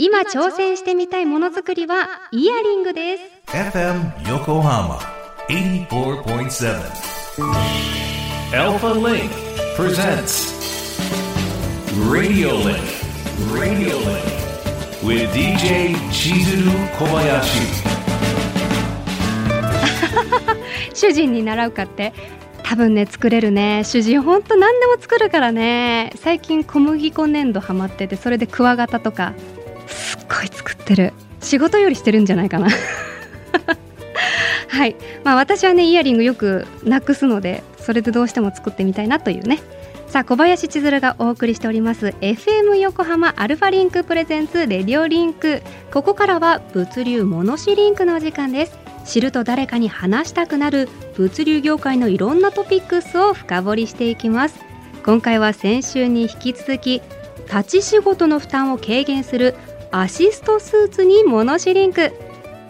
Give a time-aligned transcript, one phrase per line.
[0.00, 3.22] 今挑戦してみたいものづくりはイヤリングです。
[3.48, 4.96] FM Yokohama
[5.48, 6.78] 84.7
[8.54, 9.28] Alpha Link
[9.76, 10.54] presents
[12.08, 12.78] Radio Link
[13.50, 14.22] Radio Link
[15.02, 17.66] with DJ Chizuru Kobayashi.
[20.94, 22.12] 主人に習うかって
[22.62, 23.82] 多分ね作れるね。
[23.82, 26.12] 主人ほんと何でも作るからね。
[26.14, 29.32] 最近小麦粉粘土ハマっててそれでクワガタとか
[30.28, 31.12] ごい作ってる。
[31.40, 32.68] 仕事よりしてるんじゃないかな。
[34.68, 34.96] はい。
[35.24, 39.60] まあ私はねイヤリングよくなくすのでそれでどうしても作ってみたいなというね。
[40.06, 45.62] さあ小林千鶴がお送りしております FM 横浜アルファリンク presents RADIO LINK。
[45.92, 48.78] ここからは物流ものしリンクのお時間です。
[49.04, 54.60] 知ると誰かに話したくなる物流業界のいろんなトピックスを深掘りしていきます。
[55.04, 57.00] 今回は先週に引き続き
[57.50, 59.54] 立ち仕事の負担を軽減する
[59.90, 62.12] アシストスーツにモノシリンク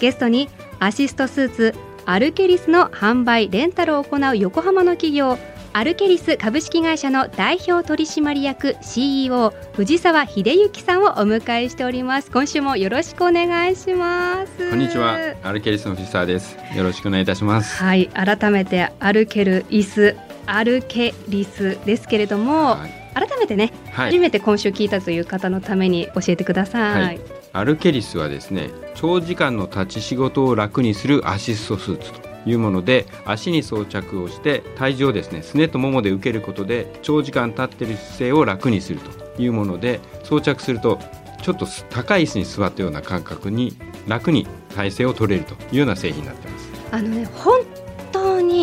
[0.00, 0.48] ゲストに
[0.80, 1.74] アシストスーツ
[2.06, 5.38] アルケリスの販売レンタルを行う横浜の企業
[5.72, 12.30] アルケリス株式会社の代表取締役 CEO 藤沢秀幸さんをお迎えしております。
[12.30, 14.70] 今週もよろしくお願いします。
[14.70, 16.56] こんにちは、アルケリスの藤沢です。
[16.76, 17.82] よろしくお願いいたします。
[17.82, 18.06] はい。
[18.08, 27.20] 改めてアルケルイスアルケリスですけれども、はい、改めてね、はい、初めて今週聞いたという方のために教えてください、はい。
[27.52, 40.98] アルケリスはですね、長時間の立ち仕事を楽にするアシストスーツというもので、足に装着をして体重をですね、すねとももで受けることで長時間立っている姿勢を楽にするというもので、装着すると
[41.42, 43.76] ちょっと高い椅子に座ったような感覚に
[44.08, 46.68] 楽に体勢を取れるというような製品になっています。
[46.90, 47.73] あのね本当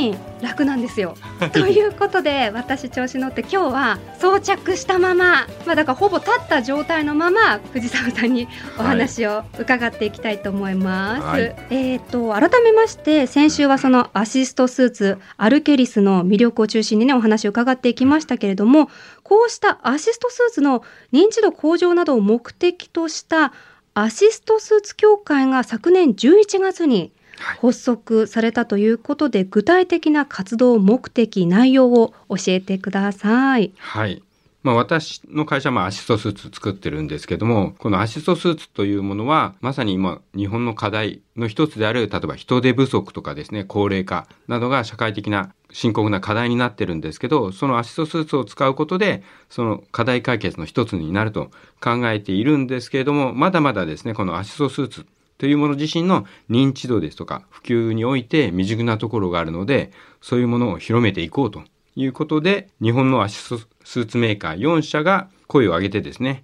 [0.02, 1.16] に楽なんですよ
[1.54, 8.48] ということで私調子乗って今日は装着したまままあだからほぼ立った状態のまま藤沢さんに
[8.80, 11.22] お話を伺っていきたいと思います。
[11.22, 18.90] はいえっ、と改めまして先週はそのアシストスーツアルケリスの魅力を中心にねお話を伺っていきましたけれども
[19.24, 20.84] こうしたアシストスーツの
[21.14, 23.54] 認知度向上などを目的とした
[23.94, 33.72] アシストスーツ協会が昨年11月にはい発足されたということで具体的な活動目的内容を教えてください。
[33.78, 34.24] はい。
[34.64, 51.50] まあ私の会社はまあアシストスーツ作ってるんですけども、このアシストスーツというものは、まさに今、日本の課題の一つである、例えば人手不足とかですね、高齢化などが社会的な深刻な課題になってるんですけど、そのアシストスーツを使うことで、その課題解決の一つになると
[51.82, 55.06] 考えているんですけれども、まだまだですね、このアシストスーツ
[55.42, 59.92] というもの自身の認知度ですとか普及において未熟なところがあるので、
[60.22, 61.64] そういうものを広めていこうと。
[61.96, 66.44] いうことで、日本のアシストスーツメーカー4社が声を上げてですね、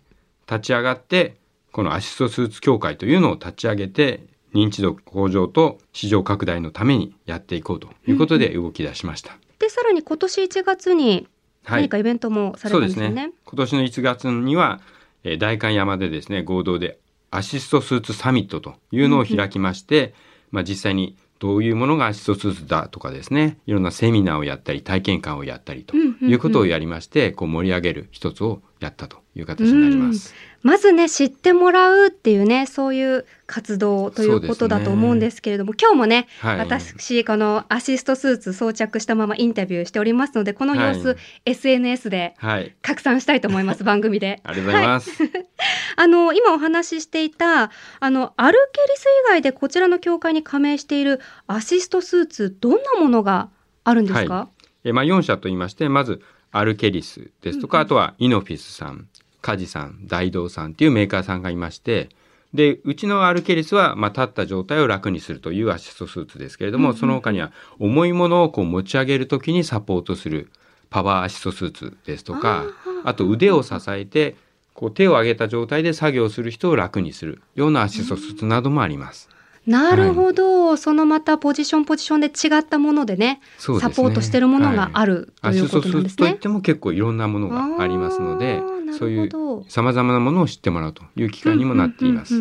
[0.50, 1.36] 立ち上がって、
[1.72, 4.26] このアシストスーツ協会というのを立ち上げて、
[4.56, 7.90] 認知度向上と市場拡大のためにやっていこうと。
[8.08, 9.38] いうことで動き出しました。
[9.60, 11.28] でさらに今年1月に
[11.66, 13.32] 何かイベントもされたんですよね。
[13.46, 14.82] 今年の1月には、
[15.24, 16.98] えー代官山でですね、合同で
[17.32, 20.14] アシストスーツサミットというのを開きまして、
[20.52, 30.34] まあ実際にどういうものがアシストスーツだとかですね、いろんなセミナーをやったり体験会をやったりということをやりまして、こう盛り上げる一つをやったという形になります。
[30.64, 42.76] まずね知ってもらうっていうねそういう活動ということだと思うんですけれども、今日もね、はい私このアシストスーツ装着したままインタビューしておりますのでこの様子、はい SNS ではい。
[42.82, 44.42] 拡散したいと思います 番組で。
[44.44, 45.12] ありがとうございます。
[45.96, 53.50] あの今お話ししていたあのアルケリス以外でこちらの協会に加盟しているアシストスーツどんなものが
[53.84, 54.50] あるんですか、は
[54.88, 56.22] えーまあ、4社と言いまして、まず、
[56.52, 59.08] アルケリスですとか、あとはイノフィスさん、
[59.42, 62.10] カジさん、大道さんっていうメーカーさんがいまして、
[62.54, 70.50] で、うちのアルケリスは、まあ、立った状態を楽にするというアシストスーツですけれども、その他には、重いものをこう持ち上げるときにサポートする
[70.90, 72.66] パワーアシストスーツですとか、
[73.04, 74.38] あと腕を支えて、
[74.74, 79.30] こう手を上げた状態で作業する人を楽にするようなアシストスーツなどもあります。
[79.68, 83.42] なるほど、そのまたポジションポジションで違ったものでねね。
[83.58, 86.18] サポートしてるものがある、ということなんですね。
[86.18, 88.62] といっても結構いろんなものがありますので
[88.98, 89.30] そういう
[89.68, 92.36] さまざまなものを知ってもらうという機会にもなっています。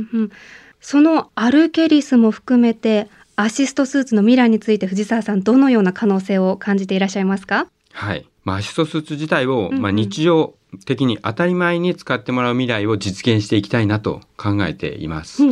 [0.81, 7.67] そのアルケリスも含めてアシストスーツの未来について藤沢さんどのような可能性を感じていらっしゃいますか？
[7.93, 8.29] はい。
[8.45, 15.43] まあ、アシストスーツ自体を、まあ、日常的に当たり前に使ってもらう未来を実現していきたいなと考えています。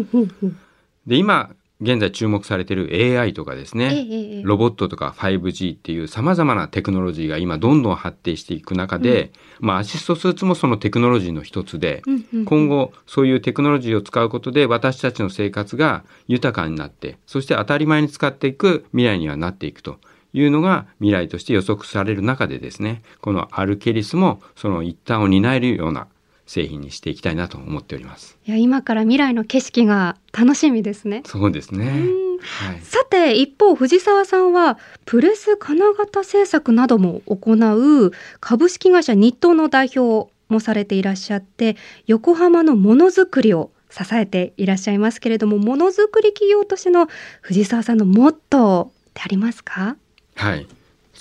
[1.07, 1.51] で、今、
[1.81, 12.45] 現在注目されている AI とかですね、ロボットとか 5G っていう様々なテクノロジーが今どんどん発展していく中で、まあアシストスーツもそのテクノロジーの一つで、うんうんうん。
[12.45, 19.99] 今後そういうテクノロジーを使うことで私たちの生活が豊かになって、そして当たり前に使っていく未来にはなっていくと
[20.33, 26.07] いうのが未来として予測される中でですね、このアルケリスもその一端を担えるような
[26.47, 28.39] 製品にしていきたいなと思っております。
[28.47, 31.23] いや今から未来の景色が楽しみですね。
[31.25, 31.87] そうですね。
[31.87, 32.81] うんはい。
[32.83, 41.77] さて一方藤沢さんはプレス金型製作なども行う株式会社日東の代表もされていらっしゃって
[42.07, 47.09] 横浜のものづくりを支えていらっしゃいますけれどもものづくり企業としての
[47.41, 49.97] 藤沢さんのモットーってありますか？
[50.35, 50.67] はい。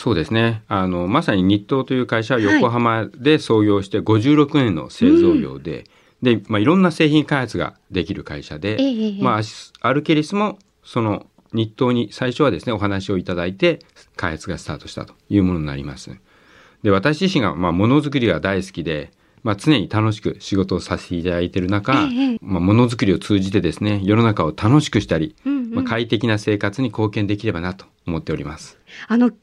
[0.04, 0.64] そうですね。
[0.68, 5.86] あの、まさに日東という会社は横浜で創業して56年の製造業で、
[6.22, 8.78] で、まあ、いろんな製品開発ができる会社で、
[9.22, 9.42] まあ
[9.80, 13.80] アルケリスもその日東に最初はですね、お話をいただいて
[14.18, 16.12] 開発がスタートしたというものになります。
[16.84, 22.40] で、私自身がまあものづくりが大好きで、まあ、常に楽しく仕事をさせていただいている中、ええ。
[22.42, 25.72] まあ、ものづくりを通じてですね、世の中を楽しくしたり、うんうん。
[25.76, 28.78] まあ、快適な生活に貢献できればなと思っております。
[29.08, 29.38] あの今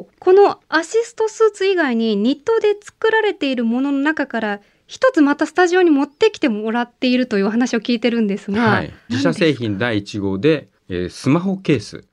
[0.00, 12.04] 日このアシストスーツ以外に日東で作られているものの中から一つまたスタジオに持ってきてもらっているというお話を聞いてるんですが、はい、自社製品第1号で、えースマホケース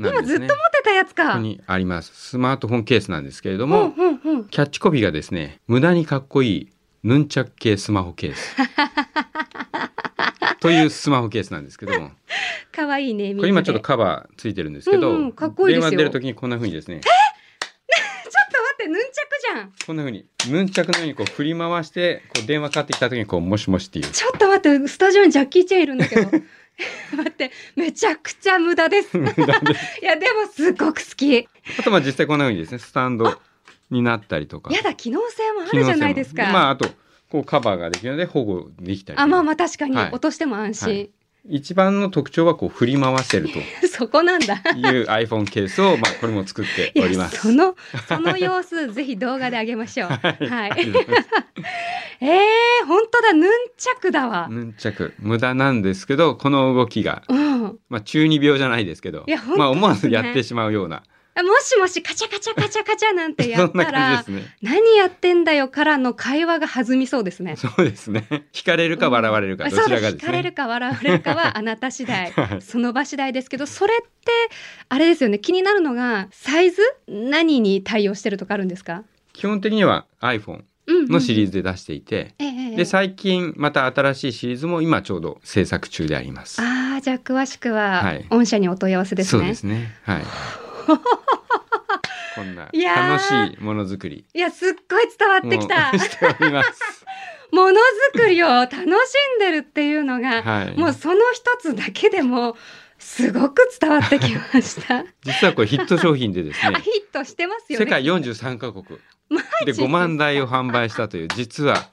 [0.00, 0.22] なん今。
[0.22, 1.32] ずっと持ってたやつこか。
[1.34, 2.12] こにあります。
[2.14, 4.44] スマートフォンケースなんですけれどうんも、うんうん。
[4.46, 6.72] キャッチコピーがですね、無駄にかっこいい
[7.04, 8.56] ヌンチャク系スマホケース。
[10.60, 12.10] というスマホケースなんですけども、
[12.72, 13.34] 可愛いね。
[13.34, 13.86] これ今ちょっとと。
[13.86, 17.12] カバーついてるんですけど、うんうんかっこいい電話出るときにこんな風にですね、 ちょっ
[18.52, 19.12] と待って、ヌンチャク
[19.54, 19.72] じゃん。
[19.86, 24.04] こんな風にヌンチャクのようにこう振り回して、こう電話かかってきたときにこうもしもしっていう。
[24.06, 26.30] ちょっと待って、スタジオにジャッキー・チェンいるんだけど。
[27.16, 29.18] 待って、めちゃくちゃ無駄です。
[29.18, 29.20] い
[30.04, 31.48] や、でもすっごく好き。
[31.78, 33.40] あとまあ実際こんな風にですね、スタンド
[33.90, 34.72] になったりとか。
[34.72, 36.50] やだ、機能性もあるじゃないですか。
[36.52, 36.88] まああと
[37.30, 40.88] こうカバーができるので保護できたりあ、まあまあ確かに、はい落としても安心。
[40.88, 41.10] はい
[41.48, 44.56] 一番の特徴はこう振り回せるとそこなんだ。
[44.76, 47.38] いう iPhone ケースをまあこれも作っております。
[47.38, 50.08] そのその様子ぜひ動画であげましょう。
[50.20, 50.70] はい。
[50.70, 51.28] ありがとうございます
[52.20, 54.48] えー、本当だヌンチャクだわ。
[54.50, 57.78] ヌンチャク無駄なんですけどこの動きがうん。
[57.88, 61.02] まあ中二病じゃないですけどいや本当ですねまあ思わずやってしまうようなあ
[61.42, 64.54] もしもしカチャカチャカチャカチャなんてやったらね。
[64.62, 67.56] 何やってんだよからの会話が弾みそうですね。
[67.56, 68.26] そうですね。
[68.52, 70.52] 惹かれるか笑われるか、うだちらがです惹かれるね。
[70.52, 74.32] か笑われるかは あなた次第はいその場次第ですけどそれって
[74.88, 76.82] あれですよね気になるのがサイズ？
[77.08, 86.60] 何に対応してるとかあるんですか、基本的には iPhone うんうんのシリーズで出していて、ええええで最近また新しいシリーズも今ちょうど制作中であります。
[86.60, 89.40] ああじゃあ詳しくははい御社にお問い合わせですね。
[89.40, 89.92] そうですね。
[90.02, 90.22] はい。
[92.40, 94.24] こんな楽しいものづくり。
[94.32, 95.92] いやすっごい伝わってきた
[97.52, 97.80] もの
[98.14, 98.86] づくりを楽しん
[99.40, 100.78] でるっていうのが、はい。
[100.78, 102.56] もうその一つだけでも
[102.98, 105.04] すごく伝わってきました。
[105.22, 107.84] 実はこれヒット商品でですねあ、 ヒットしてますよね。
[107.84, 108.84] 世界43カ国
[109.28, 111.90] マでジ5万台を販売したという実は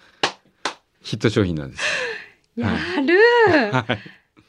[1.02, 1.84] ヒット商品なんです。
[2.56, 3.72] やるー。
[3.72, 4.00] はい。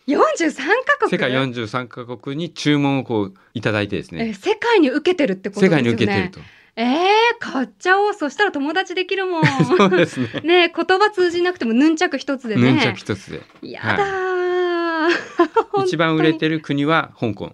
[0.09, 0.57] 43
[0.87, 1.11] カ国？
[1.11, 4.35] 世界43カ国に注文をこういただいてですえね。
[4.35, 5.83] 世界に受けてるってことですよね。
[5.83, 6.41] 世界に受けてると。
[6.77, 6.95] えー、
[7.41, 8.15] 買っちゃおう。
[8.15, 9.45] そしたら友達できるもん。
[9.77, 10.29] そうですね。
[10.45, 12.63] ねえ言葉通じなくてもヌンチャク一つでね。
[12.63, 13.43] ヌンチャク一つで。
[13.63, 15.85] やだー。
[15.85, 16.39] 一番売れる。
[16.39, 17.53] てる国は香港。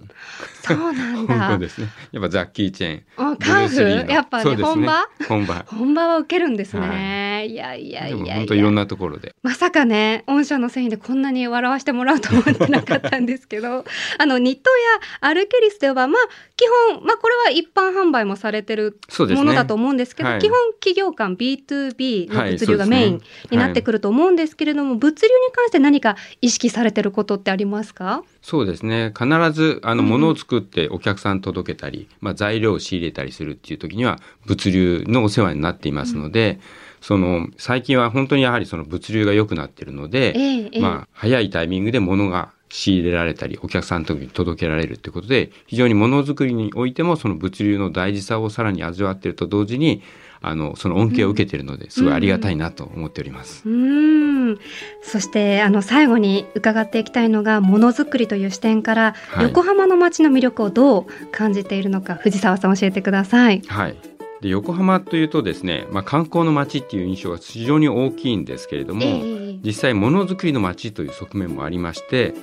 [0.62, 1.58] そうなん香港だ。
[1.58, 1.88] ですね。
[2.12, 3.32] やっぱジャッキー・チェン。
[3.32, 4.10] あカンフー？
[4.10, 5.08] やっぱねそうです本場？
[5.26, 5.64] 本場。
[5.68, 6.86] 本場は受けるんですね。
[6.86, 8.34] い、やいやいでもやいや。
[8.36, 9.34] 本当いろんなところで。
[9.42, 13.84] まさかね御社の製品でこんなに笑わせてもらうと思ってなかったんですけど
[14.18, 18.98] あのニットやアルケリスではまあ基本まあこれは一般販売もされてる。
[19.18, 28.22] ものだと思うんですけど、はい基本企業間 B2B のはい物流がメインになってくると思うんですけれども、物流に関して何か意識されてることってありますか？
[28.42, 29.12] そうですね。
[29.18, 36.58] 必ずあのうん物を作ってお客さんに届けたり、まあ材料を仕入れたりするっていう時には物流のお世話になっていますので、
[37.04, 40.32] その最近は本当にやはりその物流が良くなっているので、
[40.72, 50.02] えまあ早いタイミングで物が仕入れられたりお客さんの時に届けられるってことで非常にものづくりにおいてもその物流の大事さをさらに味わっていると同時に
[50.40, 53.68] あのその恩恵を受けているのですごいありがたいなと思っております。
[53.68, 54.58] うーん
[55.02, 63.60] そしてあの最後に伺っていきたいのがものづくりという視点から、はい横浜の街の魅力をどう感じているのか藤沢さん教えてください。
[63.66, 64.13] はい。
[64.44, 72.34] で横浜というとですね、まあ、観光の街っていう印象が非常に大きいんですけれども、ええ実際ものづくりの街という側面もありまして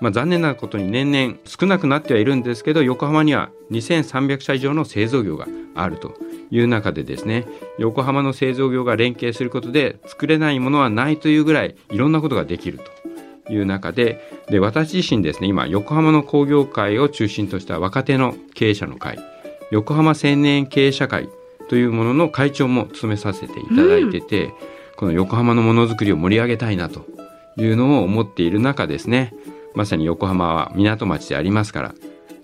[0.00, 6.14] まあ、残念なことに年々少なくなってはいるんですけど横浜には2300社以上の製造業があると
[6.52, 7.48] いう中でですね
[7.78, 12.78] 横浜の製造業が連携することで作れないものはないというぐらいいろんなことができる
[13.46, 19.18] という中でで私自身ですね今横浜の工業界を中心とした若手の経営者の会
[19.72, 21.28] 横浜青年経営者会
[21.68, 24.52] というものの会長も務めさせていただいてて、うん、
[24.96, 27.06] この横浜のものづくりを盛り上げたいなと
[27.56, 29.34] いうのを思っている中ですね。
[29.74, 31.94] まさに横浜は港町でありますから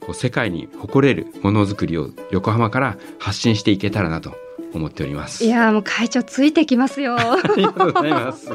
[0.00, 4.34] こう世界に誇れるものづくりを横浜から発信していけたらなと
[4.74, 5.44] 思っております。
[5.44, 7.16] いやもう会長ついてきますよ。
[7.18, 8.50] ありがとうございます。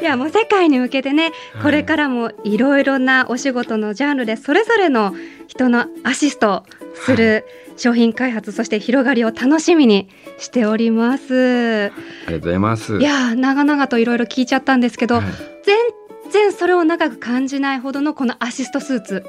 [0.00, 5.14] いやもう世界に向けてねこれからもいろいろなお仕事のジャンルでそれぞれの
[5.46, 7.44] 人のアシストする
[7.76, 11.86] 商品開発、はい、そして広がりを楽しみにしております。
[11.86, 11.92] あり
[12.26, 12.98] がとうございます。
[12.98, 15.24] いや長々といろいろ聞いちゃったんですけど、はい、
[15.64, 15.76] 全
[16.30, 19.24] 然それを長く感じないほどのこのアシストスーツ、はい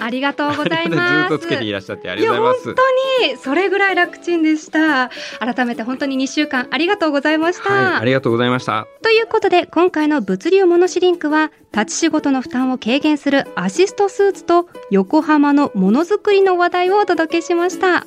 [0.00, 1.28] ありがとうございます。
[1.30, 2.64] ずっとつけていらっしゃってありがとうございます。
[2.66, 5.10] 本当にそれぐらい楽ちんでした。
[5.38, 7.72] 改めて本当に2週間ありがとうございました。
[7.72, 8.86] はい、ありがとうございました。
[9.02, 18.06] ということで今回の物流モノシリンクは立ち仕事の負担を軽減するアシストスーツと横浜のものづくりの話題をお届けしました。